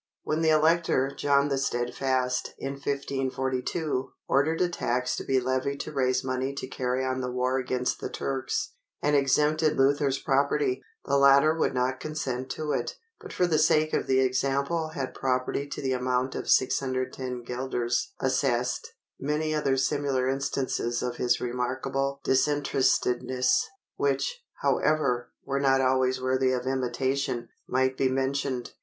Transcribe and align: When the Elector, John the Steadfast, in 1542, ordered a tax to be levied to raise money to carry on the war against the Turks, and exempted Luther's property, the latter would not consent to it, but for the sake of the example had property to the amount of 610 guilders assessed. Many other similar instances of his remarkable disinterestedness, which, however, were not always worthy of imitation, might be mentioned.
When 0.23 0.41
the 0.41 0.49
Elector, 0.49 1.13
John 1.15 1.49
the 1.49 1.59
Steadfast, 1.59 2.55
in 2.57 2.71
1542, 2.71 4.11
ordered 4.27 4.59
a 4.59 4.67
tax 4.67 5.15
to 5.17 5.23
be 5.23 5.39
levied 5.39 5.79
to 5.81 5.91
raise 5.91 6.23
money 6.23 6.55
to 6.55 6.65
carry 6.65 7.05
on 7.05 7.21
the 7.21 7.31
war 7.31 7.59
against 7.59 8.01
the 8.01 8.09
Turks, 8.09 8.73
and 9.03 9.15
exempted 9.15 9.77
Luther's 9.77 10.17
property, 10.17 10.81
the 11.05 11.17
latter 11.19 11.53
would 11.53 11.75
not 11.75 11.99
consent 11.99 12.49
to 12.49 12.71
it, 12.71 12.95
but 13.19 13.31
for 13.31 13.45
the 13.45 13.59
sake 13.59 13.93
of 13.93 14.07
the 14.07 14.21
example 14.21 14.87
had 14.95 15.13
property 15.13 15.67
to 15.67 15.83
the 15.83 15.93
amount 15.93 16.33
of 16.33 16.49
610 16.49 17.43
guilders 17.43 18.11
assessed. 18.19 18.93
Many 19.19 19.53
other 19.53 19.77
similar 19.77 20.27
instances 20.27 21.03
of 21.03 21.17
his 21.17 21.39
remarkable 21.39 22.21
disinterestedness, 22.23 23.67
which, 23.97 24.41
however, 24.63 25.29
were 25.45 25.59
not 25.59 25.79
always 25.79 26.19
worthy 26.19 26.51
of 26.53 26.65
imitation, 26.65 27.49
might 27.67 27.95
be 27.97 28.09
mentioned. 28.09 28.71